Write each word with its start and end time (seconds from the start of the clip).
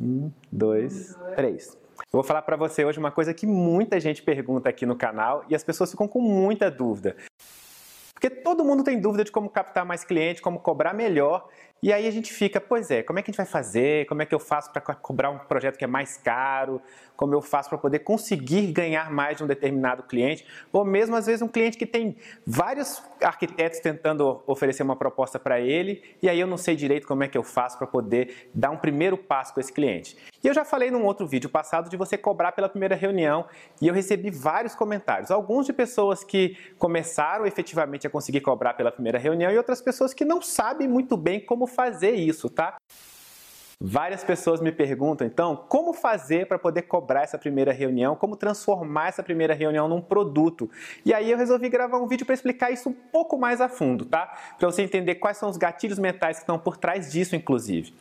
Um, 0.00 0.30
dois, 0.50 1.16
três. 1.34 1.76
Vou 2.12 2.22
falar 2.22 2.42
para 2.42 2.56
você 2.56 2.84
hoje 2.84 2.98
uma 2.98 3.10
coisa 3.10 3.34
que 3.34 3.46
muita 3.46 3.98
gente 3.98 4.22
pergunta 4.22 4.68
aqui 4.68 4.86
no 4.86 4.94
canal 4.94 5.44
e 5.48 5.54
as 5.54 5.64
pessoas 5.64 5.90
ficam 5.90 6.06
com 6.06 6.20
muita 6.20 6.70
dúvida. 6.70 7.16
Porque 8.14 8.30
todo 8.30 8.64
mundo 8.64 8.82
tem 8.84 9.00
dúvida 9.00 9.24
de 9.24 9.32
como 9.32 9.48
captar 9.48 9.84
mais 9.84 10.04
cliente, 10.04 10.40
como 10.42 10.60
cobrar 10.60 10.94
melhor. 10.94 11.48
E 11.80 11.92
aí 11.92 12.08
a 12.08 12.10
gente 12.10 12.32
fica, 12.32 12.60
pois 12.60 12.90
é, 12.90 13.04
como 13.04 13.20
é 13.20 13.22
que 13.22 13.30
a 13.30 13.32
gente 13.32 13.36
vai 13.36 13.46
fazer? 13.46 14.04
Como 14.06 14.20
é 14.20 14.26
que 14.26 14.34
eu 14.34 14.40
faço 14.40 14.72
para 14.72 14.82
cobrar 14.82 15.30
um 15.30 15.38
projeto 15.38 15.78
que 15.78 15.84
é 15.84 15.86
mais 15.86 16.16
caro? 16.16 16.82
Como 17.16 17.32
eu 17.32 17.40
faço 17.40 17.68
para 17.68 17.78
poder 17.78 18.00
conseguir 18.00 18.72
ganhar 18.72 19.12
mais 19.12 19.36
de 19.36 19.44
um 19.44 19.46
determinado 19.46 20.02
cliente? 20.02 20.44
Ou 20.72 20.84
mesmo 20.84 21.14
às 21.14 21.26
vezes 21.26 21.40
um 21.40 21.46
cliente 21.46 21.78
que 21.78 21.86
tem 21.86 22.16
vários 22.44 23.00
arquitetos 23.22 23.78
tentando 23.78 24.42
oferecer 24.44 24.82
uma 24.82 24.96
proposta 24.96 25.38
para 25.38 25.60
ele, 25.60 26.02
e 26.20 26.28
aí 26.28 26.40
eu 26.40 26.48
não 26.48 26.56
sei 26.56 26.74
direito 26.74 27.06
como 27.06 27.22
é 27.22 27.28
que 27.28 27.38
eu 27.38 27.44
faço 27.44 27.78
para 27.78 27.86
poder 27.86 28.50
dar 28.52 28.70
um 28.70 28.76
primeiro 28.76 29.16
passo 29.16 29.54
com 29.54 29.60
esse 29.60 29.72
cliente. 29.72 30.16
E 30.42 30.48
eu 30.48 30.54
já 30.54 30.64
falei 30.64 30.90
num 30.90 31.04
outro 31.04 31.26
vídeo 31.28 31.48
passado 31.48 31.88
de 31.88 31.96
você 31.96 32.18
cobrar 32.18 32.52
pela 32.52 32.68
primeira 32.68 32.96
reunião, 32.96 33.46
e 33.80 33.86
eu 33.86 33.94
recebi 33.94 34.30
vários 34.30 34.74
comentários, 34.74 35.30
alguns 35.30 35.66
de 35.66 35.72
pessoas 35.72 36.24
que 36.24 36.56
começaram 36.76 37.46
efetivamente 37.46 38.04
a 38.04 38.10
conseguir 38.10 38.40
cobrar 38.40 38.74
pela 38.74 38.90
primeira 38.90 39.18
reunião 39.18 39.50
e 39.52 39.56
outras 39.56 39.80
pessoas 39.80 40.12
que 40.12 40.24
não 40.24 40.42
sabem 40.42 40.88
muito 40.88 41.16
bem 41.16 41.38
como 41.38 41.67
fazer 41.68 42.12
isso, 42.12 42.48
tá? 42.48 42.76
Várias 43.80 44.24
pessoas 44.24 44.60
me 44.60 44.72
perguntam, 44.72 45.24
então, 45.24 45.54
como 45.54 45.92
fazer 45.92 46.48
para 46.48 46.58
poder 46.58 46.82
cobrar 46.82 47.22
essa 47.22 47.38
primeira 47.38 47.72
reunião, 47.72 48.16
como 48.16 48.34
transformar 48.34 49.06
essa 49.06 49.22
primeira 49.22 49.54
reunião 49.54 49.86
num 49.86 50.00
produto. 50.00 50.68
E 51.04 51.14
aí 51.14 51.30
eu 51.30 51.38
resolvi 51.38 51.68
gravar 51.68 51.98
um 51.98 52.08
vídeo 52.08 52.26
para 52.26 52.34
explicar 52.34 52.72
isso 52.72 52.88
um 52.88 52.92
pouco 52.92 53.38
mais 53.38 53.60
a 53.60 53.68
fundo, 53.68 54.04
tá? 54.04 54.36
Para 54.58 54.68
você 54.68 54.82
entender 54.82 55.14
quais 55.14 55.36
são 55.36 55.48
os 55.48 55.56
gatilhos 55.56 55.98
mentais 56.00 56.38
que 56.38 56.42
estão 56.42 56.58
por 56.58 56.76
trás 56.76 57.12
disso, 57.12 57.36
inclusive. 57.36 57.94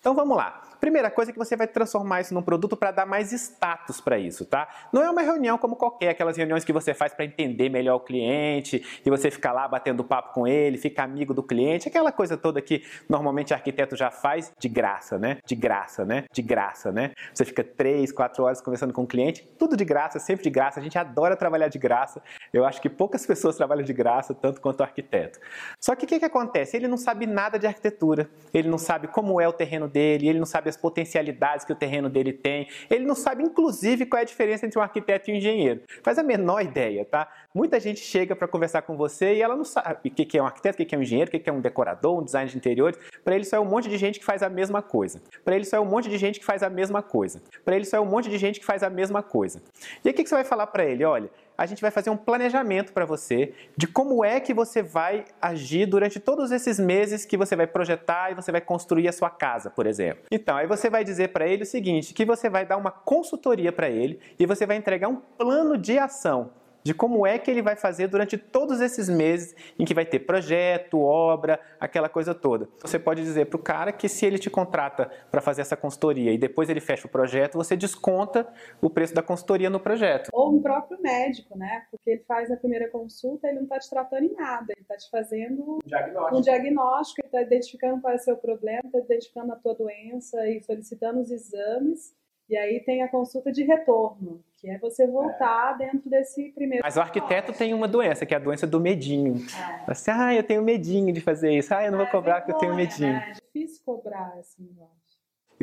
Então 0.00 0.14
vamos 0.14 0.34
lá. 0.34 0.62
Primeira 0.84 1.10
coisa 1.10 1.30
é 1.30 1.32
que 1.32 1.38
você 1.38 1.56
vai 1.56 1.66
transformar 1.66 2.20
isso 2.20 2.34
num 2.34 2.42
produto 2.42 2.76
para 2.76 2.90
dar 2.90 3.06
mais 3.06 3.32
status 3.32 4.02
para 4.02 4.18
isso, 4.18 4.44
tá? 4.44 4.68
Não 4.92 5.02
é 5.02 5.08
uma 5.08 5.22
reunião 5.22 5.56
como 5.56 5.76
qualquer, 5.76 6.10
aquelas 6.10 6.36
reuniões 6.36 6.62
que 6.62 6.74
você 6.74 6.92
faz 6.92 7.14
para 7.14 7.24
entender 7.24 7.70
melhor 7.70 7.96
o 7.96 8.00
cliente 8.00 8.84
e 9.02 9.08
você 9.08 9.30
ficar 9.30 9.52
lá 9.52 9.66
batendo 9.66 10.04
papo 10.04 10.34
com 10.34 10.46
ele, 10.46 10.76
ficar 10.76 11.04
amigo 11.04 11.32
do 11.32 11.42
cliente, 11.42 11.88
aquela 11.88 12.12
coisa 12.12 12.36
toda 12.36 12.60
que 12.60 12.84
normalmente 13.08 13.54
arquiteto 13.54 13.96
já 13.96 14.10
faz 14.10 14.52
de 14.58 14.68
graça, 14.68 15.18
né? 15.18 15.38
De 15.46 15.54
graça, 15.54 16.04
né? 16.04 16.24
De 16.30 16.42
graça, 16.42 16.92
né? 16.92 17.12
Você 17.32 17.46
fica 17.46 17.64
três, 17.64 18.12
quatro 18.12 18.44
horas 18.44 18.60
conversando 18.60 18.92
com 18.92 19.04
o 19.04 19.06
cliente, 19.06 19.48
tudo 19.58 19.78
de 19.78 19.86
graça, 19.86 20.18
sempre 20.18 20.44
de 20.44 20.50
graça. 20.50 20.80
A 20.80 20.82
gente 20.82 20.98
adora 20.98 21.34
trabalhar 21.34 21.68
de 21.68 21.78
graça. 21.78 22.20
Eu 22.52 22.62
acho 22.66 22.82
que 22.82 22.90
poucas 22.90 23.24
pessoas 23.24 23.56
trabalham 23.56 23.84
de 23.84 23.92
graça, 23.94 24.34
tanto 24.34 24.60
quanto 24.60 24.80
o 24.80 24.82
arquiteto. 24.82 25.40
Só 25.80 25.94
que 25.94 26.04
o 26.04 26.06
que, 26.06 26.18
que 26.18 26.26
acontece? 26.26 26.76
Ele 26.76 26.88
não 26.88 26.98
sabe 26.98 27.26
nada 27.26 27.58
de 27.58 27.66
arquitetura, 27.66 28.28
ele 28.52 28.68
não 28.68 28.76
sabe 28.76 29.08
como 29.08 29.40
é 29.40 29.48
o 29.48 29.52
terreno 29.52 29.88
dele, 29.88 30.28
ele 30.28 30.38
não 30.38 30.44
sabe 30.44 30.73
as 30.74 30.80
potencialidades 30.80 31.64
que 31.64 31.72
o 31.72 31.76
terreno 31.76 32.08
dele 32.08 32.32
tem. 32.32 32.68
Ele 32.90 33.04
não 33.04 33.14
sabe, 33.14 33.42
inclusive, 33.42 34.06
qual 34.06 34.18
é 34.18 34.22
a 34.22 34.26
diferença 34.26 34.66
entre 34.66 34.78
um 34.78 34.82
arquiteto 34.82 35.30
e 35.30 35.34
um 35.34 35.36
engenheiro. 35.36 35.82
Faz 36.02 36.18
a 36.18 36.22
menor 36.22 36.60
ideia, 36.62 37.04
tá? 37.04 37.28
Muita 37.54 37.78
gente 37.80 38.00
chega 38.00 38.34
para 38.34 38.48
conversar 38.48 38.82
com 38.82 38.96
você 38.96 39.34
e 39.34 39.42
ela 39.42 39.56
não 39.56 39.64
sabe 39.64 40.08
o 40.08 40.10
que 40.10 40.36
é 40.36 40.42
um 40.42 40.46
arquiteto, 40.46 40.82
o 40.82 40.86
que 40.86 40.94
é 40.94 40.98
um 40.98 41.02
engenheiro, 41.02 41.28
o 41.28 41.40
que 41.40 41.48
é 41.48 41.52
um 41.52 41.60
decorador, 41.60 42.18
um 42.18 42.24
design 42.24 42.50
de 42.50 42.56
interiores. 42.56 42.98
Para 43.24 43.34
ele 43.34 43.44
só 43.44 43.56
é 43.56 43.60
um 43.60 43.64
monte 43.64 43.88
de 43.88 43.96
gente 43.96 44.18
que 44.18 44.24
faz 44.24 44.42
a 44.42 44.48
mesma 44.48 44.82
coisa. 44.82 45.22
Para 45.44 45.54
ele 45.54 45.64
só 45.64 45.76
é 45.76 45.80
um 45.80 45.86
monte 45.86 46.08
de 46.08 46.18
gente 46.18 46.40
que 46.40 46.44
faz 46.44 46.62
a 46.62 46.70
mesma 46.70 47.02
coisa. 47.02 47.40
Para 47.64 47.76
ele 47.76 47.84
só 47.84 47.96
é 47.96 48.00
um 48.00 48.06
monte 48.06 48.28
de 48.28 48.38
gente 48.38 48.60
que 48.60 48.66
faz 48.66 48.82
a 48.82 48.90
mesma 48.90 49.22
coisa. 49.22 49.62
E 50.04 50.08
aí 50.08 50.12
o 50.12 50.16
que 50.16 50.26
você 50.26 50.34
vai 50.34 50.44
falar 50.44 50.66
para 50.66 50.84
ele? 50.84 51.04
Olha, 51.04 51.30
a 51.56 51.66
gente 51.66 51.80
vai 51.80 51.90
fazer 51.90 52.10
um 52.10 52.16
planejamento 52.16 52.92
para 52.92 53.04
você 53.04 53.54
de 53.76 53.86
como 53.86 54.24
é 54.24 54.40
que 54.40 54.52
você 54.52 54.82
vai 54.82 55.24
agir 55.40 55.86
durante 55.86 56.18
todos 56.18 56.50
esses 56.50 56.78
meses 56.78 57.24
que 57.24 57.36
você 57.36 57.54
vai 57.54 57.66
projetar 57.66 58.32
e 58.32 58.34
você 58.34 58.50
vai 58.50 58.60
construir 58.60 59.08
a 59.08 59.12
sua 59.12 59.30
casa, 59.30 59.70
por 59.70 59.86
exemplo. 59.86 60.24
Então, 60.30 60.56
aí 60.56 60.66
você 60.66 60.90
vai 60.90 61.04
dizer 61.04 61.28
para 61.28 61.46
ele 61.46 61.62
o 61.62 61.66
seguinte, 61.66 62.12
que 62.12 62.24
você 62.24 62.48
vai 62.48 62.66
dar 62.66 62.76
uma 62.76 62.90
consultoria 62.90 63.72
para 63.72 63.88
ele 63.88 64.18
e 64.38 64.46
você 64.46 64.66
vai 64.66 64.76
entregar 64.76 65.08
um 65.08 65.16
plano 65.16 65.78
de 65.78 65.98
ação 65.98 66.50
de 66.84 66.92
como 66.92 67.26
é 67.26 67.38
que 67.38 67.50
ele 67.50 67.62
vai 67.62 67.74
fazer 67.74 68.08
durante 68.08 68.36
todos 68.36 68.80
esses 68.80 69.08
meses 69.08 69.56
em 69.78 69.86
que 69.86 69.94
vai 69.94 70.04
ter 70.04 70.20
projeto, 70.20 71.00
obra, 71.00 71.58
aquela 71.80 72.10
coisa 72.10 72.34
toda. 72.34 72.68
Você 72.82 72.98
pode 72.98 73.22
dizer 73.22 73.46
para 73.46 73.56
o 73.56 73.62
cara 73.62 73.90
que 73.90 74.06
se 74.06 74.26
ele 74.26 74.38
te 74.38 74.50
contrata 74.50 75.10
para 75.30 75.40
fazer 75.40 75.62
essa 75.62 75.76
consultoria 75.76 76.30
e 76.30 76.36
depois 76.36 76.68
ele 76.68 76.80
fecha 76.80 77.06
o 77.06 77.10
projeto, 77.10 77.54
você 77.54 77.74
desconta 77.74 78.46
o 78.82 78.90
preço 78.90 79.14
da 79.14 79.22
consultoria 79.22 79.70
no 79.70 79.80
projeto. 79.80 80.30
Próprio 80.64 81.00
médico, 81.00 81.56
né? 81.58 81.86
Porque 81.90 82.10
ele 82.10 82.24
faz 82.26 82.50
a 82.50 82.56
primeira 82.56 82.88
consulta, 82.88 83.46
ele 83.46 83.56
não 83.56 83.64
está 83.64 83.78
te 83.78 83.90
tratando 83.90 84.24
em 84.24 84.32
nada, 84.32 84.72
ele 84.72 84.80
está 84.80 84.96
te 84.96 85.10
fazendo 85.10 85.74
um 85.74 85.78
diagnóstico, 85.84 86.36
um 86.36 86.40
diagnóstico 86.40 87.20
ele 87.20 87.28
está 87.28 87.42
identificando 87.42 88.00
qual 88.00 88.12
é 88.12 88.16
o 88.16 88.20
seu 88.20 88.36
problema, 88.36 88.80
está 88.84 88.98
identificando 88.98 89.52
a 89.52 89.56
tua 89.56 89.74
doença 89.74 90.48
e 90.48 90.62
solicitando 90.62 91.20
os 91.20 91.30
exames. 91.30 92.14
E 92.48 92.56
aí 92.56 92.80
tem 92.80 93.02
a 93.02 93.08
consulta 93.08 93.50
de 93.50 93.62
retorno, 93.62 94.44
que 94.58 94.68
é 94.68 94.78
você 94.78 95.06
voltar 95.06 95.76
é. 95.80 95.86
dentro 95.86 96.10
desse 96.10 96.52
primeiro. 96.52 96.84
Mas 96.84 96.96
o 96.96 97.00
arquiteto 97.00 97.52
tem 97.54 97.72
uma 97.72 97.88
doença, 97.88 98.26
que 98.26 98.34
é 98.34 98.36
a 98.36 98.40
doença 98.40 98.66
do 98.66 98.78
medinho. 98.78 99.36
É. 99.36 99.90
Assim, 99.90 100.10
ah, 100.10 100.34
eu 100.34 100.42
tenho 100.42 100.62
medinho 100.62 101.12
de 101.12 101.22
fazer 101.22 101.52
isso. 101.52 101.74
Ah, 101.74 101.84
eu 101.84 101.90
não 101.90 101.98
vou 101.98 102.06
é, 102.06 102.10
cobrar 102.10 102.34
vergonha, 102.34 102.42
porque 102.42 102.52
eu 102.52 102.58
tenho 102.58 102.74
medinho. 102.74 103.12
Né? 103.12 103.30
É 103.30 103.32
difícil 103.32 103.82
cobrar 103.84 104.34
assim, 104.38 104.68
acho. 104.78 105.03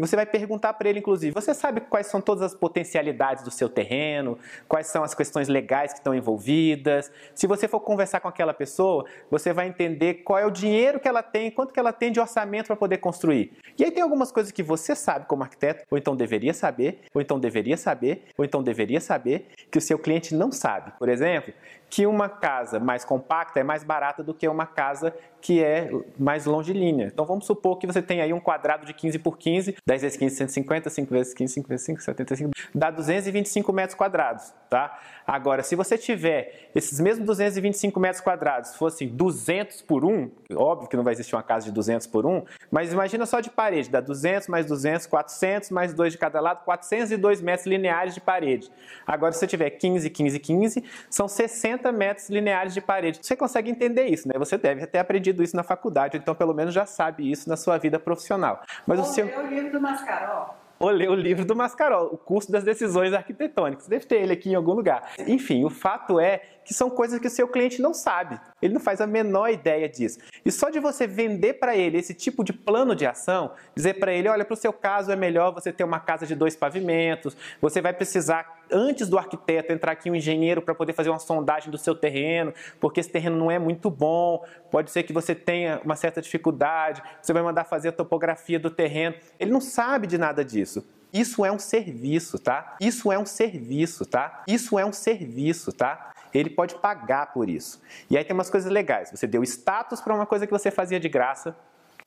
Você 0.01 0.16
vai 0.16 0.25
perguntar 0.25 0.73
para 0.73 0.89
ele, 0.89 0.97
inclusive, 0.97 1.31
você 1.31 1.53
sabe 1.53 1.79
quais 1.81 2.07
são 2.07 2.19
todas 2.19 2.41
as 2.41 2.56
potencialidades 2.56 3.44
do 3.44 3.51
seu 3.51 3.69
terreno, 3.69 4.35
quais 4.67 4.88
são 4.88 5.03
as 5.03 5.13
questões 5.13 5.47
legais 5.47 5.94
que 5.94 6.00
estão 6.00 6.16
envolvidas. 6.16 7.12
Se 7.35 7.45
você 7.45 7.67
for 7.67 7.79
conversar 7.79 8.19
com 8.19 8.28
aquela 8.28 8.51
pessoa, 8.51 9.06
você 9.29 9.53
vai 9.53 9.67
entender 9.67 10.16
qual 10.23 10.39
é 10.39 10.45
o 10.45 10.50
dinheiro 10.50 11.00
que 11.00 11.07
ela 11.07 11.22
tem, 11.22 11.51
quanto 11.51 11.72
que 11.72 11.79
ela 11.79 11.94
tem 11.94 12.12
de 12.12 12.19
orçamento 12.19 12.66
para 12.66 12.75
poder 12.75 12.97
construir. 12.97 13.53
E 13.78 13.84
aí 13.84 13.91
tem 13.91 14.01
algumas 14.01 14.31
coisas 14.31 14.51
que 14.51 14.63
você 14.63 14.95
sabe 14.95 15.28
como 15.28 15.44
arquiteto, 15.44 15.85
ou 15.91 15.97
então 16.00 16.16
deveria 16.16 16.53
saber, 16.53 17.01
ou 17.13 17.22
então 17.22 17.39
deveria 17.39 17.78
saber, 17.78 18.23
ou 18.35 18.44
então 18.44 18.63
deveria 18.63 19.00
saber, 19.00 19.50
que 19.69 19.78
o 19.78 19.81
seu 19.81 20.00
cliente 20.00 20.33
não 20.33 20.51
sabe. 20.51 20.94
Por 20.97 21.09
exemplo, 21.09 21.53
que 21.91 22.07
uma 22.07 22.28
casa 22.29 22.79
mais 22.79 23.06
compacta 23.06 23.59
é 23.59 23.63
mais 23.63 23.83
barata 23.83 24.23
do 24.23 24.33
que 24.33 24.47
uma 24.47 24.66
casa 24.66 25.13
que 25.41 25.63
é 25.63 25.90
mais 26.18 26.46
longilínea. 26.46 27.07
Então 27.07 27.25
vamos 27.25 27.46
supor 27.46 27.78
que 27.78 27.88
você 27.88 28.02
tem 28.02 28.22
aí 28.22 28.31
um 28.31 28.40
quadrado 28.40 28.85
de 28.85 28.94
15 28.94 29.19
por 29.19 29.38
15, 29.38 29.75
10 29.85 30.02
vezes 30.02 30.18
15, 30.18 30.35
150, 30.35 30.90
5 30.90 31.12
vezes 31.12 31.34
15, 31.34 31.53
5 31.53 31.68
vezes 31.68 31.85
5, 31.85 32.02
75, 32.02 32.52
dá 32.74 32.91
225 32.91 33.74
metros 33.74 33.96
quadrados, 33.96 34.53
tá? 34.69 35.00
Agora, 35.25 35.63
se 35.63 35.75
você 35.75 35.97
tiver 35.97 36.69
esses 36.75 37.00
mesmos 37.00 37.25
225 37.25 38.00
metros 38.00 38.22
quadrados 38.22 38.75
fossem 38.75 39.07
200 39.07 39.81
por 39.81 40.06
1, 40.06 40.30
óbvio 40.56 40.88
que 40.88 40.96
não 40.96 41.03
vai 41.03 41.13
existir 41.13 41.35
uma 41.35 41.44
casa 41.44 41.66
de 41.66 41.72
200 41.72 42.07
por 42.07 42.25
1, 42.25 42.44
mas 42.69 42.94
imagina 42.94 43.25
só 43.25 43.40
de 43.40 43.50
parede, 43.50 43.90
dá 43.90 44.00
200 44.01 44.47
mais 44.47 44.66
200, 44.66 45.07
400 45.07 45.69
mais 45.72 45.94
2 45.94 46.13
de 46.13 46.19
cada 46.19 46.40
lado, 46.40 46.63
402 46.66 47.41
metros 47.41 47.66
lineares 47.66 48.13
de 48.13 48.22
parede. 48.22 48.69
Agora, 49.07 49.31
se 49.31 49.40
você 49.40 49.47
tiver 49.47 49.72
15, 49.72 50.09
15, 50.09 50.40
15, 50.40 50.84
são 51.09 51.28
60 51.28 51.91
metros 51.91 52.30
lineares 52.30 52.74
de 52.74 52.81
parede. 52.81 53.19
Você 53.22 53.35
consegue 53.35 53.72
entender 53.72 54.06
isso, 54.06 54.28
né? 54.28 54.34
Você 54.38 54.57
deve 54.57 54.85
ter 54.85 55.00
aprendido 55.00 55.31
isso 55.40 55.56
na 55.56 55.64
faculdade, 55.64 56.18
então 56.18 56.36
pelo 56.36 56.53
menos 56.53 56.74
já 56.74 56.86
sabe 56.86 57.30
isso 57.30 57.47
na 57.47 57.56
sua 57.56 57.78
vida 57.78 58.00
profissional. 58.00 58.62
Mas 58.86 59.00
Ou 59.00 59.06
o 59.06 59.08
seu... 59.08 59.25
o 59.25 59.47
livro 59.47 59.72
do 59.72 59.81
Mascaró 59.81 60.62
ou 60.81 60.90
ler 60.90 61.09
o 61.09 61.16
livro 61.16 61.46
do 61.46 61.56
Mascarol, 61.56 62.08
o 62.12 62.18
curso 62.18 62.52
das 62.52 62.64
decisões 62.64 63.14
arquitetônicas. 63.14 63.88
Deve 63.88 64.06
ter 64.06 64.16
ele 64.16 64.34
aqui 64.34 64.50
em 64.50 64.56
algum 64.56 64.74
lugar. 64.74 65.12
Enfim, 65.28 65.64
o 65.64 65.69
fato 65.69 66.19
é 66.19 66.40
que 66.66 66.74
são 66.74 66.90
coisas 66.90 67.19
que 67.19 67.28
o 67.28 67.30
seu 67.30 67.47
cliente 67.47 67.80
não 67.80 67.94
sabe. 67.94 68.40
Ele 68.62 68.74
não 68.74 68.82
faz 68.82 69.02
a 69.02 69.08
menor 69.08 69.50
ideia 69.50 69.90
disso. 69.90 70.20
E 70.46 70.52
só 70.52 70.70
de 70.70 70.80
você 70.80 71.08
vender 71.08 71.54
para 71.54 71.76
ele 71.76 71.98
esse 71.98 72.14
tipo 72.14 72.44
de 72.44 72.54
plano 72.54 72.96
de 72.96 73.06
ação, 73.06 73.52
dizer 73.76 73.96
para 73.96 74.14
ele, 74.14 74.28
olha, 74.28 74.46
para 74.46 74.54
o 74.54 74.58
seu 74.58 74.72
caso 74.72 75.12
é 75.12 75.16
melhor 75.16 75.54
você 75.54 75.72
ter 75.72 75.84
uma 75.84 76.00
casa 76.00 76.26
de 76.26 76.36
dois 76.36 76.56
pavimentos, 76.56 77.36
você 77.60 77.82
vai 77.82 77.94
precisar 77.94 78.62
antes 78.72 79.10
do 79.10 79.18
arquiteto 79.18 79.74
entrar 79.74 79.92
aqui 79.92 80.10
um 80.10 80.16
engenheiro 80.16 80.62
para 80.62 80.74
poder 80.74 80.94
fazer 80.94 81.10
uma 81.10 81.20
sondagem 81.20 81.70
do 81.70 81.78
seu 81.78 81.94
terreno, 81.94 82.54
porque 82.80 83.00
esse 83.00 83.10
terreno 83.10 83.38
não 83.38 83.52
é 83.52 83.60
muito 83.60 83.90
bom, 83.90 84.46
pode 84.70 84.92
ser 84.92 85.04
que 85.04 85.12
você 85.12 85.36
tenha 85.36 85.82
uma 85.84 85.96
certa 85.96 86.22
dificuldade, 86.22 87.02
você 87.22 87.34
vai 87.34 87.44
mandar 87.44 87.66
fazer 87.66 87.90
a 87.90 87.92
topografia 87.92 88.60
do 88.60 88.70
terreno. 88.70 89.16
Ele 89.40 89.52
não 89.52 89.62
sabe 89.62 90.08
de 90.08 90.18
nada 90.18 90.44
disso. 90.46 90.86
Isso 91.14 91.44
é 91.44 91.52
um 91.52 91.60
serviço, 91.60 92.40
tá? 92.40 92.78
Isso 92.80 93.12
é 93.12 93.19
um 93.19 93.25
serviço, 93.25 94.06
tá? 94.06 94.44
Isso 94.48 94.80
é 94.80 94.86
um 94.86 94.94
serviço, 94.94 95.74
tá? 95.74 96.14
Ele 96.33 96.50
pode 96.50 96.75
pagar 96.75 97.33
por 97.33 97.50
isso. 97.50 97.81
E 98.10 98.18
aí 98.18 98.24
tem 98.24 98.33
umas 98.33 98.50
coisas 98.50 98.72
legais. 98.72 99.12
Você 99.12 99.28
deu 99.28 99.44
status 99.44 100.01
para 100.01 100.13
uma 100.13 100.25
coisa 100.25 100.45
que 100.45 100.51
você 100.51 100.72
fazia 100.72 101.00
de 101.00 101.10
graça. 101.10 101.56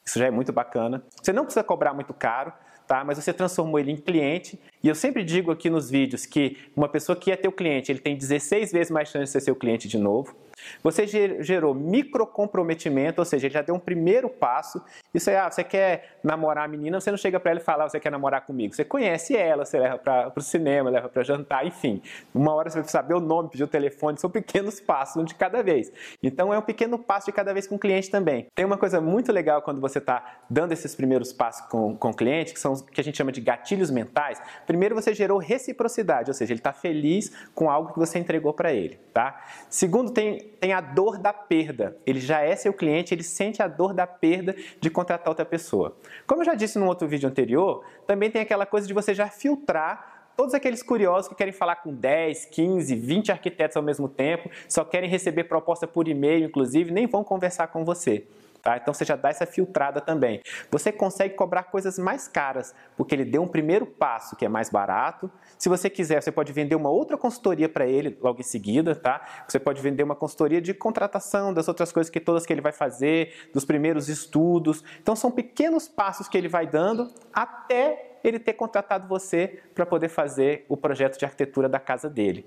Isso 0.04 0.18
já 0.18 0.26
é 0.26 0.30
muito 0.30 0.52
bacana. 0.52 1.02
Você 1.22 1.32
não 1.32 1.44
precisa 1.44 1.64
cobrar 1.64 1.94
muito 1.94 2.12
caro, 2.12 2.52
tá? 2.86 3.02
Mas 3.04 3.16
você 3.16 3.32
transformou 3.32 3.78
ele 3.78 3.90
em 3.90 3.96
cliente. 3.96 4.60
E 4.82 4.88
eu 4.88 4.94
sempre 4.94 5.24
digo 5.24 5.50
aqui 5.50 5.70
nos 5.70 5.90
vídeos 5.90 6.26
que 6.26 6.58
uma 6.76 6.88
pessoa 6.88 7.16
que 7.16 7.30
é 7.30 7.36
teu 7.36 7.52
cliente, 7.52 7.90
ele 7.90 8.00
tem 8.00 8.16
16 8.16 8.72
vezes 8.72 8.90
mais 8.90 9.08
chance 9.08 9.24
de 9.24 9.30
ser 9.30 9.40
seu 9.40 9.56
cliente 9.56 9.88
de 9.88 9.98
novo. 9.98 10.36
Você 10.82 11.06
gerou 11.42 11.74
microcomprometimento, 11.74 13.20
ou 13.20 13.24
seja, 13.24 13.46
ele 13.46 13.54
já 13.54 13.62
deu 13.62 13.74
um 13.74 13.78
primeiro 13.78 14.28
passo. 14.28 14.82
Isso 15.12 15.30
é, 15.30 15.38
ah, 15.38 15.50
você 15.50 15.64
quer 15.64 16.18
namorar 16.22 16.64
a 16.64 16.68
menina, 16.68 17.00
você 17.00 17.10
não 17.10 17.18
chega 17.18 17.38
para 17.38 17.52
ela 17.52 17.60
e 17.60 17.62
fala, 17.62 17.84
ah, 17.84 17.88
você 17.88 18.00
quer 18.00 18.10
namorar 18.10 18.44
comigo. 18.46 18.74
Você 18.74 18.84
conhece 18.84 19.36
ela, 19.36 19.64
você 19.64 19.78
leva 19.78 19.98
para 19.98 20.32
o 20.36 20.40
cinema, 20.40 20.90
leva 20.90 21.08
para 21.08 21.22
jantar, 21.22 21.66
enfim. 21.66 22.02
Uma 22.34 22.54
hora 22.54 22.70
você 22.70 22.80
vai 22.80 22.88
saber 22.88 23.14
o 23.14 23.20
nome, 23.20 23.50
pedir 23.50 23.64
o 23.64 23.68
telefone, 23.68 24.18
são 24.18 24.30
pequenos 24.30 24.80
passos, 24.80 25.16
um 25.16 25.24
de 25.24 25.34
cada 25.34 25.62
vez. 25.62 25.92
Então 26.22 26.52
é 26.52 26.58
um 26.58 26.62
pequeno 26.62 26.98
passo 26.98 27.26
de 27.26 27.32
cada 27.32 27.52
vez 27.52 27.66
com 27.66 27.76
o 27.76 27.78
cliente 27.78 28.10
também. 28.10 28.46
Tem 28.54 28.64
uma 28.64 28.78
coisa 28.78 29.00
muito 29.00 29.32
legal 29.32 29.62
quando 29.62 29.80
você 29.80 29.98
está 29.98 30.40
dando 30.48 30.72
esses 30.72 30.94
primeiros 30.94 31.32
passos 31.32 31.66
com, 31.66 31.96
com 31.96 32.10
o 32.10 32.14
cliente, 32.14 32.52
que 32.52 32.60
são 32.60 32.74
que 32.74 33.00
a 33.00 33.04
gente 33.04 33.16
chama 33.16 33.32
de 33.32 33.40
gatilhos 33.40 33.90
mentais. 33.90 34.40
Primeiro 34.66 34.94
você 34.94 35.14
gerou 35.14 35.38
reciprocidade, 35.38 36.30
ou 36.30 36.34
seja, 36.34 36.52
ele 36.52 36.60
está 36.60 36.72
feliz 36.72 37.32
com 37.54 37.70
algo 37.70 37.92
que 37.92 37.98
você 37.98 38.18
entregou 38.18 38.52
para 38.52 38.72
ele, 38.72 38.98
tá? 39.12 39.44
Segundo, 39.68 40.10
tem, 40.10 40.53
tem 40.60 40.72
a 40.72 40.80
dor 40.80 41.18
da 41.18 41.32
perda. 41.32 41.96
Ele 42.06 42.20
já 42.20 42.40
é 42.40 42.54
seu 42.56 42.72
cliente, 42.72 43.14
ele 43.14 43.22
sente 43.22 43.62
a 43.62 43.68
dor 43.68 43.92
da 43.92 44.06
perda 44.06 44.54
de 44.80 44.90
contratar 44.90 45.28
outra 45.28 45.44
pessoa. 45.44 45.96
Como 46.26 46.42
eu 46.42 46.46
já 46.46 46.54
disse 46.54 46.78
no 46.78 46.86
outro 46.86 47.06
vídeo 47.06 47.28
anterior, 47.28 47.84
também 48.06 48.30
tem 48.30 48.42
aquela 48.42 48.66
coisa 48.66 48.86
de 48.86 48.94
você 48.94 49.14
já 49.14 49.28
filtrar 49.28 50.14
todos 50.36 50.54
aqueles 50.54 50.82
curiosos 50.82 51.28
que 51.28 51.34
querem 51.34 51.52
falar 51.52 51.76
com 51.76 51.94
10, 51.94 52.46
15, 52.46 52.94
20 52.94 53.32
arquitetos 53.32 53.76
ao 53.76 53.82
mesmo 53.82 54.08
tempo, 54.08 54.50
só 54.68 54.84
querem 54.84 55.08
receber 55.08 55.44
proposta 55.44 55.86
por 55.86 56.08
e-mail, 56.08 56.46
inclusive, 56.46 56.90
nem 56.90 57.06
vão 57.06 57.22
conversar 57.22 57.68
com 57.68 57.84
você. 57.84 58.24
Tá? 58.64 58.78
Então 58.78 58.94
você 58.94 59.04
já 59.04 59.14
dá 59.14 59.28
essa 59.28 59.44
filtrada 59.44 60.00
também. 60.00 60.40
Você 60.70 60.90
consegue 60.90 61.34
cobrar 61.34 61.64
coisas 61.64 61.98
mais 61.98 62.26
caras, 62.26 62.74
porque 62.96 63.14
ele 63.14 63.26
deu 63.26 63.42
um 63.42 63.46
primeiro 63.46 63.84
passo 63.84 64.34
que 64.36 64.44
é 64.46 64.48
mais 64.48 64.70
barato. 64.70 65.30
Se 65.58 65.68
você 65.68 65.90
quiser, 65.90 66.22
você 66.22 66.32
pode 66.32 66.50
vender 66.50 66.74
uma 66.74 66.88
outra 66.88 67.18
consultoria 67.18 67.68
para 67.68 67.86
ele 67.86 68.16
logo 68.22 68.40
em 68.40 68.42
seguida, 68.42 68.96
tá? 68.96 69.44
Você 69.46 69.58
pode 69.58 69.82
vender 69.82 70.02
uma 70.02 70.16
consultoria 70.16 70.62
de 70.62 70.72
contratação, 70.72 71.52
das 71.52 71.68
outras 71.68 71.92
coisas 71.92 72.08
que 72.10 72.18
todas 72.18 72.46
que 72.46 72.54
ele 72.54 72.62
vai 72.62 72.72
fazer, 72.72 73.50
dos 73.52 73.66
primeiros 73.66 74.08
estudos. 74.08 74.82
Então 74.98 75.14
são 75.14 75.30
pequenos 75.30 75.86
passos 75.86 76.26
que 76.26 76.38
ele 76.38 76.48
vai 76.48 76.66
dando 76.66 77.12
até 77.34 78.18
ele 78.24 78.38
ter 78.38 78.54
contratado 78.54 79.06
você 79.06 79.60
para 79.74 79.84
poder 79.84 80.08
fazer 80.08 80.64
o 80.70 80.76
projeto 80.76 81.18
de 81.18 81.26
arquitetura 81.26 81.68
da 81.68 81.78
casa 81.78 82.08
dele. 82.08 82.46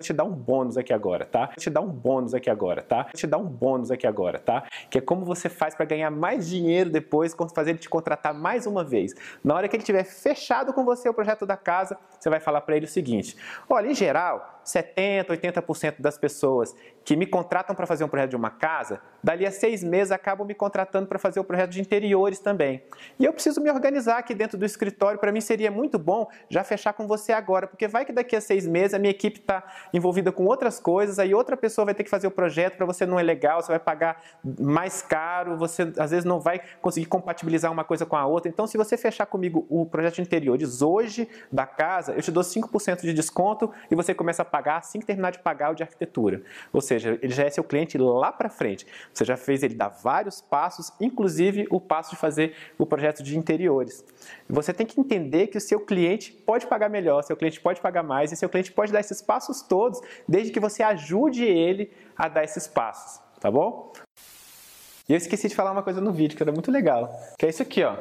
Te 0.00 0.12
dar 0.12 0.24
um 0.24 0.32
bônus 0.32 0.76
aqui 0.76 0.92
agora, 0.92 1.24
tá? 1.24 1.48
Te 1.48 1.68
dar 1.68 1.80
um 1.80 1.88
bônus 1.88 2.34
aqui 2.34 2.48
agora, 2.48 2.82
tá? 2.82 3.04
Te 3.04 3.26
dar 3.26 3.38
um 3.38 3.46
bônus 3.46 3.90
aqui 3.90 4.06
agora, 4.06 4.38
tá? 4.38 4.64
Que 4.90 4.98
é 4.98 5.00
como 5.00 5.24
você 5.24 5.48
faz 5.48 5.74
para 5.74 5.86
ganhar 5.86 6.10
mais 6.10 6.48
dinheiro 6.48 6.90
depois, 6.90 7.34
fazer 7.54 7.70
ele 7.70 7.78
te 7.78 7.88
contratar 7.88 8.32
mais 8.32 8.66
uma 8.66 8.84
vez. 8.84 9.14
Na 9.42 9.54
hora 9.54 9.68
que 9.68 9.76
ele 9.76 9.82
tiver 9.82 10.04
fechado 10.04 10.72
com 10.72 10.84
você 10.84 11.08
o 11.08 11.14
projeto 11.14 11.44
da 11.44 11.56
casa, 11.56 11.98
você 12.18 12.30
vai 12.30 12.40
falar 12.40 12.60
para 12.60 12.76
ele 12.76 12.86
o 12.86 12.88
seguinte: 12.88 13.36
olha, 13.68 13.88
em 13.88 13.94
geral, 13.94 14.57
70, 14.68 15.36
80% 15.36 15.96
das 15.98 16.18
pessoas 16.18 16.74
que 17.04 17.16
me 17.16 17.26
contratam 17.26 17.74
para 17.74 17.86
fazer 17.86 18.04
um 18.04 18.08
projeto 18.08 18.30
de 18.30 18.36
uma 18.36 18.50
casa, 18.50 19.00
dali 19.24 19.46
a 19.46 19.50
seis 19.50 19.82
meses 19.82 20.12
acabam 20.12 20.46
me 20.46 20.54
contratando 20.54 21.06
para 21.06 21.18
fazer 21.18 21.40
o 21.40 21.44
projeto 21.44 21.70
de 21.70 21.80
interiores 21.80 22.38
também. 22.38 22.82
E 23.18 23.24
eu 23.24 23.32
preciso 23.32 23.62
me 23.62 23.70
organizar 23.70 24.18
aqui 24.18 24.34
dentro 24.34 24.58
do 24.58 24.66
escritório. 24.66 25.18
Para 25.18 25.32
mim 25.32 25.40
seria 25.40 25.70
muito 25.70 25.98
bom 25.98 26.28
já 26.50 26.62
fechar 26.62 26.92
com 26.92 27.06
você 27.06 27.32
agora, 27.32 27.66
porque 27.66 27.88
vai 27.88 28.04
que 28.04 28.12
daqui 28.12 28.36
a 28.36 28.40
seis 28.42 28.66
meses 28.66 28.92
a 28.92 28.98
minha 28.98 29.10
equipe 29.10 29.40
está 29.40 29.64
envolvida 29.92 30.30
com 30.30 30.44
outras 30.44 30.78
coisas, 30.78 31.18
aí 31.18 31.34
outra 31.34 31.56
pessoa 31.56 31.86
vai 31.86 31.94
ter 31.94 32.04
que 32.04 32.10
fazer 32.10 32.26
o 32.26 32.30
projeto, 32.30 32.76
para 32.76 32.84
você 32.84 33.06
não 33.06 33.18
é 33.18 33.22
legal, 33.22 33.62
você 33.62 33.68
vai 33.68 33.80
pagar 33.80 34.22
mais 34.60 35.00
caro, 35.00 35.56
você 35.56 35.90
às 35.96 36.10
vezes 36.10 36.26
não 36.26 36.40
vai 36.40 36.60
conseguir 36.82 37.06
compatibilizar 37.06 37.72
uma 37.72 37.84
coisa 37.84 38.04
com 38.04 38.16
a 38.16 38.26
outra. 38.26 38.50
Então, 38.50 38.66
se 38.66 38.76
você 38.76 38.98
fechar 38.98 39.24
comigo 39.24 39.66
o 39.70 39.86
projeto 39.86 40.16
de 40.16 40.22
interiores 40.22 40.82
hoje 40.82 41.26
da 41.50 41.64
casa, 41.64 42.12
eu 42.12 42.20
te 42.20 42.30
dou 42.30 42.42
5% 42.42 43.00
de 43.00 43.14
desconto 43.14 43.72
e 43.90 43.94
você 43.94 44.12
começa 44.12 44.42
a 44.42 44.44
pagar 44.44 44.57
assim 44.60 45.00
que 45.00 45.06
terminar 45.06 45.30
de 45.30 45.38
pagar 45.38 45.70
o 45.70 45.74
de 45.74 45.82
arquitetura. 45.82 46.42
Ou 46.72 46.80
seja, 46.80 47.18
ele 47.22 47.32
já 47.32 47.44
é 47.44 47.50
seu 47.50 47.64
cliente 47.64 47.96
lá 47.96 48.32
para 48.32 48.48
frente. 48.48 48.86
Você 49.12 49.24
já 49.24 49.36
fez 49.36 49.62
ele 49.62 49.74
dar 49.74 49.88
vários 49.88 50.40
passos, 50.40 50.92
inclusive 51.00 51.66
o 51.70 51.80
passo 51.80 52.10
de 52.10 52.16
fazer 52.16 52.54
o 52.76 52.84
projeto 52.84 53.22
de 53.22 53.36
interiores. 53.38 54.04
Você 54.48 54.72
tem 54.72 54.86
que 54.86 55.00
entender 55.00 55.48
que 55.48 55.58
o 55.58 55.60
seu 55.60 55.80
cliente 55.80 56.32
pode 56.32 56.66
pagar 56.66 56.88
melhor, 56.88 57.22
seu 57.22 57.36
cliente 57.36 57.60
pode 57.60 57.80
pagar 57.80 58.02
mais 58.02 58.32
e 58.32 58.36
seu 58.36 58.48
cliente 58.48 58.72
pode 58.72 58.92
dar 58.92 59.00
esses 59.00 59.22
passos 59.22 59.62
todos, 59.62 60.00
desde 60.26 60.52
que 60.52 60.60
você 60.60 60.82
ajude 60.82 61.44
ele 61.44 61.90
a 62.16 62.28
dar 62.28 62.44
esses 62.44 62.66
passos, 62.66 63.20
tá 63.40 63.50
bom? 63.50 63.92
E 65.08 65.12
eu 65.12 65.16
esqueci 65.16 65.48
de 65.48 65.54
falar 65.54 65.72
uma 65.72 65.82
coisa 65.82 66.00
no 66.00 66.12
vídeo 66.12 66.36
que 66.36 66.42
era 66.42 66.52
muito 66.52 66.70
legal, 66.70 67.10
que 67.38 67.46
é 67.46 67.48
isso 67.48 67.62
aqui, 67.62 67.82
ó. 67.82 67.96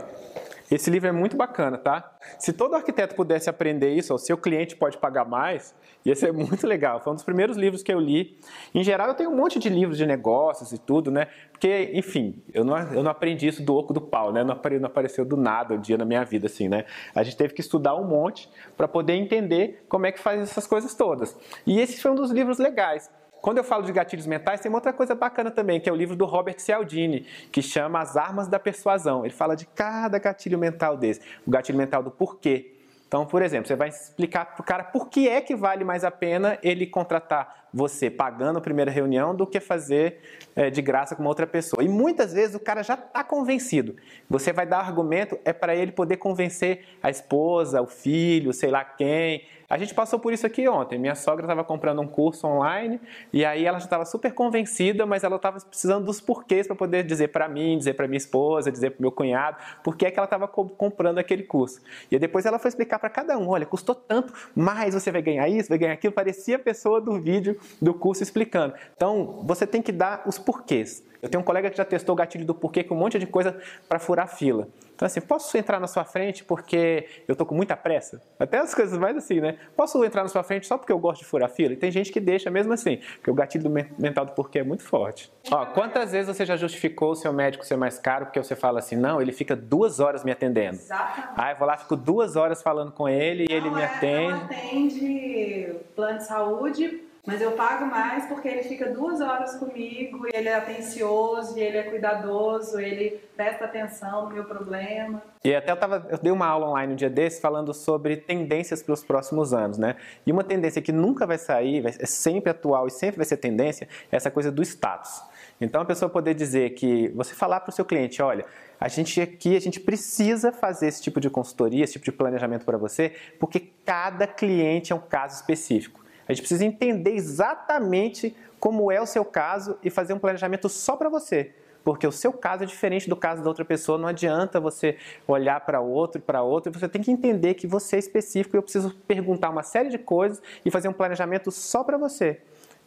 Esse 0.70 0.90
livro 0.90 1.08
é 1.08 1.12
muito 1.14 1.38
bacana, 1.38 1.78
tá? 1.78 2.18
Se 2.38 2.52
todo 2.52 2.76
arquiteto 2.76 3.16
pudesse 3.16 3.50
aprender 3.50 3.94
isso, 3.94 4.14
o 4.14 4.18
seu 4.18 4.38
cliente 4.38 4.76
pode 4.76 4.98
pagar 4.98 5.24
mais, 5.24 5.74
ia 6.04 6.14
ser 6.14 6.32
muito 6.34 6.68
legal. 6.68 7.00
Foi 7.00 7.14
um 7.14 7.16
dos 7.16 7.24
primeiros 7.24 7.56
livros 7.56 7.82
que 7.82 7.94
eu 7.94 8.00
li. 8.00 8.38
Em 8.76 8.84
geral, 8.84 9.08
eu 9.08 9.14
tenho 9.14 9.30
um 9.30 9.36
monte 9.36 9.60
de 9.60 9.70
livros 9.70 9.98
de 9.98 10.06
negócios 10.06 10.74
e 10.74 10.78
tudo, 10.78 11.10
né? 11.10 11.28
Porque, 11.52 11.92
enfim, 11.94 12.44
eu 12.54 12.66
não, 12.66 12.78
eu 12.94 13.02
não 13.02 13.12
aprendi 13.12 13.48
isso 13.48 13.64
do 13.64 13.76
oco 13.76 13.94
do 13.94 14.02
pau, 14.02 14.34
né? 14.34 14.44
Não, 14.44 14.60
apareceu 14.86 15.24
do 15.24 15.38
nada 15.38 15.74
um 15.74 15.80
dia 15.80 15.98
na 15.98 16.04
minha 16.04 16.26
vida, 16.26 16.48
assim, 16.48 16.68
né? 16.68 16.84
A 17.16 17.24
gente 17.24 17.38
teve 17.38 17.54
que 17.54 17.62
estudar 17.62 17.96
um 17.96 18.04
monte 18.04 18.50
para 18.76 18.88
poder 18.90 19.14
entender 19.14 19.86
como 19.88 20.06
é 20.06 20.12
que 20.12 20.20
faz 20.20 20.42
essas 20.42 20.68
coisas 20.68 20.94
todas. 20.94 21.38
E 21.66 21.80
esse 21.80 22.02
foi 22.02 22.12
um 22.12 22.16
dos 22.16 22.30
livros 22.32 22.58
legais. 22.58 23.10
Quando 23.42 23.58
eu 23.58 23.64
falo 23.64 23.84
de 23.84 23.92
gatilhos 23.92 24.26
mentais, 24.26 24.60
tem 24.60 24.70
uma 24.70 24.78
outra 24.78 24.92
coisa 24.92 25.16
bacana 25.16 25.52
também, 25.52 25.80
que 25.80 25.90
é 25.90 25.92
o 25.92 25.96
livro 25.96 26.16
do 26.16 26.26
Robert 26.26 26.60
Cialdini, 26.60 27.26
que 27.52 27.62
chama 27.62 28.00
As 28.00 28.18
Armas 28.18 28.48
da 28.48 28.60
Persuasão. 28.60 29.26
Ele 29.26 29.34
fala 29.34 29.56
de 29.56 29.66
cada 29.66 30.18
gatilho 30.20 30.58
mental 30.58 30.98
desse. 30.98 31.22
O 31.46 31.52
gatilho 31.52 31.78
mental 31.78 32.04
do 32.04 32.12
porquê. 32.12 32.74
Então, 33.08 33.26
por 33.26 33.42
exemplo, 33.42 33.68
você 33.68 33.76
vai 33.76 33.88
explicar 33.88 34.46
para 34.46 34.62
o 34.62 34.64
cara 34.64 34.84
por 34.84 35.08
que 35.08 35.30
é 35.30 35.40
que 35.40 35.56
vale 35.56 35.86
mais 35.86 36.04
a 36.04 36.12
pena 36.12 36.60
ele 36.62 36.86
contratar 36.86 37.67
você 37.74 38.10
pagando 38.10 38.58
a 38.58 38.62
primeira 38.62 38.90
reunião 38.90 39.36
do 39.36 39.46
que 39.46 39.60
fazer 39.60 40.20
é, 40.56 40.70
de 40.70 40.82
graça 40.82 41.16
com 41.16 41.22
uma 41.22 41.30
outra 41.30 41.48
pessoa. 41.48 41.84
E 41.84 41.88
muitas 41.88 42.34
vezes 42.34 42.56
o 42.56 42.60
cara 42.60 42.84
já 42.84 42.96
está 42.96 43.24
convencido. 43.24 43.96
Você 44.30 44.52
vai 44.52 44.66
dar 44.66 44.80
argumento 44.80 45.38
é 45.44 45.54
para 45.54 45.76
ele 45.76 45.92
poder 45.92 46.18
convencer 46.18 46.86
a 47.02 47.10
esposa, 47.10 47.82
o 47.82 47.88
filho, 47.88 48.54
sei 48.54 48.70
lá 48.70 48.84
quem, 48.84 49.44
a 49.70 49.78
gente 49.78 49.94
passou 49.94 50.18
por 50.18 50.32
isso 50.32 50.48
aqui 50.48 50.66
ontem. 50.68 50.98
Minha 50.98 51.14
sogra 51.14 51.44
estava 51.44 51.62
comprando 51.62 52.02
um 52.02 52.08
curso 52.08 52.48
online 52.48 53.02
e 53.34 53.44
aí 53.44 53.66
ela 53.66 53.80
já 53.80 53.86
estava 53.86 54.06
super 54.06 54.34
convencida, 54.34 55.06
mas 55.06 55.26
ela 55.26 55.36
estava 55.36 55.60
precisando 55.60 56.06
dos 56.06 56.22
porquês 56.22 56.66
para 56.66 56.76
poder 56.76 57.04
dizer 57.04 57.30
para 57.30 57.50
mim, 57.50 57.78
dizer 57.78 57.94
para 57.94 58.08
minha 58.08 58.18
esposa, 58.18 58.72
dizer 58.72 58.92
para 58.92 59.02
meu 59.02 59.12
cunhado, 59.12 59.58
por 59.84 59.98
que 59.98 60.06
é 60.06 60.12
que 60.12 60.18
ela 60.18 60.26
estava 60.26 60.48
comprando 60.48 61.18
aquele 61.18 61.44
curso. 61.44 61.82
E 62.10 62.18
depois 62.18 62.46
ela 62.46 62.58
foi 62.58 62.70
explicar 62.70 62.98
para 62.98 63.10
cada 63.10 63.38
um: 63.38 63.50
olha, 63.50 63.66
custou 63.66 63.94
tanto, 63.94 64.32
mas 64.56 64.94
você 64.94 65.12
vai 65.12 65.22
ganhar 65.22 65.50
isso, 65.50 65.68
vai 65.68 65.78
ganhar 65.78 65.94
aquilo. 65.94 66.14
Parecia 66.14 66.56
a 66.56 66.60
pessoa 66.60 67.02
do 67.02 67.20
vídeo 67.20 67.60
do 67.82 67.94
curso 67.94 68.24
explicando. 68.24 68.74
Então, 68.96 69.44
você 69.46 69.66
tem 69.68 69.82
que 69.82 69.92
dar 69.92 70.24
os 70.26 70.38
porquês. 70.38 71.04
Eu 71.22 71.30
tenho 71.30 71.42
um 71.42 71.46
colega 71.46 71.70
que 71.70 71.78
já 71.78 71.86
testou 71.86 72.14
o 72.14 72.16
gatilho 72.16 72.46
do 72.46 72.54
porquê 72.54 72.84
com 72.84 72.96
um 72.96 72.98
monte 72.98 73.18
de 73.18 73.26
coisa 73.26 73.60
para 73.88 74.00
furar 74.00 74.28
fila. 74.28 74.68
Então, 74.96 75.06
assim, 75.06 75.22
posso 75.22 75.56
entrar 75.56 75.80
na 75.80 75.86
sua 75.86 76.04
frente 76.04 76.44
porque 76.44 77.08
eu 77.28 77.36
tô 77.36 77.46
com 77.46 77.54
muita 77.54 77.78
pressa? 77.78 78.20
Até 78.40 78.58
as 78.58 78.74
coisas 78.74 78.98
mais 78.98 79.16
assim, 79.16 79.40
né? 79.40 79.58
Posso 79.76 80.04
entrar 80.04 80.24
na 80.24 80.30
sua 80.30 80.42
frente 80.42 80.66
só 80.66 80.76
porque 80.76 80.92
eu 80.92 80.98
gosto 80.98 81.22
de 81.22 81.28
furar 81.28 81.50
fila? 81.50 81.74
E 81.74 81.78
tem 81.78 81.92
gente 81.92 82.12
que 82.12 82.20
deixa 82.20 82.50
mesmo 82.50 82.74
assim, 82.74 82.98
porque 83.16 83.30
o 83.30 83.34
gatilho 83.34 83.64
do 83.64 83.70
mental 83.70 84.26
do 84.26 84.32
porquê 84.32 84.60
é 84.60 84.64
muito 84.64 84.82
forte. 84.82 85.32
Ó, 85.52 85.66
quantas 85.68 86.14
vezes 86.14 86.36
você 86.36 86.46
já 86.48 86.56
justificou 86.56 87.12
o 87.12 87.16
seu 87.16 87.32
médico 87.32 87.64
ser 87.64 87.78
mais 87.78 88.00
caro 88.00 88.26
porque 88.26 88.42
você 88.42 88.56
fala 88.56 88.80
assim, 88.80 88.96
não, 88.96 89.22
ele 89.22 89.32
fica 89.32 89.56
duas 89.56 90.00
horas 90.00 90.24
me 90.24 90.32
atendendo. 90.32 90.78
Exatamente. 90.78 91.34
Aí 91.36 91.54
eu 91.54 91.58
vou 91.60 91.68
lá, 91.68 91.78
fico 91.78 91.96
duas 91.96 92.36
horas 92.36 92.64
falando 92.64 92.92
com 92.92 93.08
ele 93.08 93.46
e 93.48 93.54
ele 93.54 93.70
me 93.70 93.82
é, 93.82 93.86
atende. 93.86 94.32
Não 94.32 94.46
atende 94.46 95.76
plano 95.96 96.18
de 96.18 96.26
saúde 96.26 97.07
mas 97.28 97.42
eu 97.42 97.52
pago 97.52 97.86
mais 97.86 98.26
porque 98.26 98.48
ele 98.48 98.64
fica 98.64 98.90
duas 98.90 99.20
horas 99.20 99.56
comigo, 99.56 100.26
ele 100.34 100.48
é 100.48 100.56
atencioso, 100.56 101.60
ele 101.60 101.76
é 101.76 101.84
cuidadoso, 101.84 102.80
ele 102.80 103.20
presta 103.36 103.66
atenção 103.66 104.30
no 104.30 104.34
meu 104.34 104.46
problema. 104.46 105.22
E 105.44 105.54
até 105.54 105.74
eu, 105.74 105.76
tava, 105.76 106.08
eu 106.10 106.18
dei 106.18 106.32
uma 106.32 106.48
aula 106.48 106.70
online 106.70 106.94
um 106.94 106.96
dia 106.96 107.10
desse 107.10 107.42
falando 107.42 107.74
sobre 107.74 108.16
tendências 108.16 108.82
para 108.82 108.94
os 108.94 109.04
próximos 109.04 109.54
anos, 109.54 109.78
né? 109.78 109.98
E 110.26 110.32
uma 110.32 110.42
tendência 110.42 110.82
que 110.82 110.94
nunca 110.94 111.28
vai 111.28 111.38
sair, 111.38 111.86
é 111.86 112.06
sempre 112.06 112.50
atual 112.50 112.88
e 112.88 112.92
sempre 112.92 113.18
vai 113.18 113.26
ser 113.26 113.36
tendência, 113.36 113.90
é 114.10 114.16
essa 114.16 114.32
coisa 114.32 114.50
do 114.50 114.62
status. 114.64 115.22
Então 115.60 115.82
a 115.82 115.86
pessoa 115.86 116.08
poder 116.08 116.34
dizer 116.34 116.76
que, 116.76 117.10
você 117.10 117.36
falar 117.36 117.60
para 117.60 117.72
o 117.72 117.74
seu 117.74 117.84
cliente, 117.84 118.22
olha, 118.22 118.46
a 118.80 118.88
gente 118.88 119.20
aqui, 119.20 119.58
a 119.58 119.60
gente 119.60 119.82
precisa 119.82 120.54
fazer 120.54 120.88
esse 120.88 121.02
tipo 121.02 121.20
de 121.20 121.30
consultoria, 121.30 121.84
esse 121.84 121.94
tipo 121.94 122.06
de 122.06 122.12
planejamento 122.14 122.64
para 122.64 122.78
você, 122.78 123.14
porque 123.38 123.72
cada 123.84 124.26
cliente 124.26 124.94
é 124.94 124.96
um 124.96 125.00
caso 125.00 125.36
específico. 125.36 126.07
A 126.28 126.34
gente 126.34 126.42
precisa 126.42 126.66
entender 126.66 127.12
exatamente 127.12 128.36
como 128.60 128.92
é 128.92 129.02
o 129.02 129.06
seu 129.06 129.24
caso 129.24 129.78
e 129.84 129.90
fazer 129.90 130.14
um 130.14 130.20
planejamento 130.20 130.68
só 130.68 130.96
para 130.96 131.10
você. 131.10 131.54
Porque 131.84 132.06
o 132.06 132.12
seu 132.12 132.34
caso 132.34 132.64
é 132.64 132.66
diferente 132.66 133.08
do 133.08 133.16
caso 133.16 133.42
da 133.42 133.48
outra 133.48 133.64
pessoa, 133.64 133.98
não 133.98 134.10
adianta 134.10 134.60
você 134.60 134.98
olhar 135.26 135.62
para 135.62 135.80
outro 135.80 136.20
e 136.20 136.22
para 136.22 136.42
outro, 136.42 136.70
você 136.78 136.90
tem 136.90 137.02
que 137.02 137.10
entender 137.10 137.54
que 137.54 137.66
você 137.66 137.96
é 137.96 138.00
específico 138.00 138.56
e 138.56 138.58
eu 138.58 138.62
preciso 138.62 138.94
perguntar 139.08 139.50
uma 139.50 139.64
série 139.64 139.88
de 139.88 139.98
coisas 139.98 140.42
e 140.66 140.70
fazer 140.70 140.90
um 140.90 140.94
planejamento 140.94 141.50
só 141.50 141.86
para 141.86 141.98
você. 141.98 142.42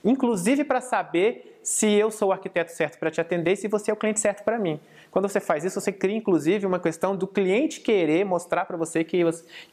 Inclusive 0.05 0.65
para 0.65 0.83
saber 0.83 1.59
se 1.63 1.91
eu 1.91 2.11
sou 2.11 2.29
o 2.29 2.33
arquiteto 2.33 2.73
certo 2.73 2.99
para 2.99 3.11
te 3.11 3.21
atender 3.21 3.53
e 3.53 3.57
se 3.57 3.69
você 3.69 3.91
é 3.91 3.95
o 3.95 3.97
cliente 3.97 4.21
certo 4.21 4.45
para 4.45 4.59
mim. 4.59 4.79
Quando 5.11 5.29
você 5.29 5.41
faz 5.41 5.65
isso, 5.65 5.81
você 5.81 5.93
cria 5.93 6.17
inclusive 6.17 6.67
uma 6.67 6.79
questão 6.79 7.17
do 7.17 7.27
cliente 7.27 7.81
querer 7.81 8.25
mostrar 8.25 8.65
para 8.65 8.77
você 8.77 9.03
que, 9.03 9.23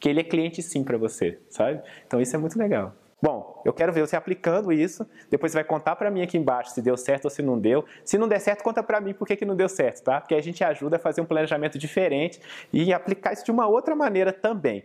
que 0.00 0.08
ele 0.08 0.20
é 0.20 0.24
cliente 0.24 0.62
sim 0.62 0.82
para 0.82 0.96
você, 0.96 1.38
sabe? 1.48 1.82
Então 2.06 2.20
isso 2.20 2.34
é 2.34 2.38
muito 2.38 2.58
legal. 2.58 2.94
Bom, 3.22 3.40
bom? 3.40 3.47
Eu 3.64 3.72
quero 3.72 3.92
ver 3.92 4.06
você 4.06 4.16
aplicando 4.16 4.72
isso. 4.72 5.06
Depois 5.30 5.52
você 5.52 5.58
vai 5.58 5.64
contar 5.64 5.96
para 5.96 6.10
mim 6.10 6.22
aqui 6.22 6.36
embaixo 6.36 6.70
se 6.70 6.82
deu 6.82 6.96
certo 6.96 7.26
ou 7.26 7.30
se 7.30 7.42
não 7.42 7.58
deu. 7.58 7.84
Se 8.04 8.18
não 8.18 8.28
der 8.28 8.40
certo, 8.40 8.62
conta 8.62 8.82
para 8.82 9.00
mim 9.00 9.14
por 9.14 9.26
que, 9.26 9.36
que 9.36 9.44
não 9.44 9.56
deu 9.56 9.68
certo, 9.68 10.04
tá? 10.04 10.20
Porque 10.20 10.34
a 10.34 10.40
gente 10.40 10.62
ajuda 10.64 10.96
a 10.96 10.98
fazer 10.98 11.20
um 11.20 11.26
planejamento 11.26 11.78
diferente 11.78 12.40
e 12.72 12.92
aplicar 12.92 13.32
isso 13.32 13.44
de 13.44 13.50
uma 13.50 13.66
outra 13.66 13.94
maneira 13.94 14.32
também. 14.32 14.84